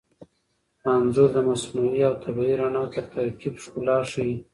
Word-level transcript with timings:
انځور 0.93 1.29
د 1.35 1.37
مصنوعي 1.49 2.01
او 2.09 2.13
طبیعي 2.23 2.53
رڼا 2.61 2.83
تر 2.93 3.03
ترکیب 3.13 3.53
ښکلا 3.63 3.97
ښيي. 4.11 4.35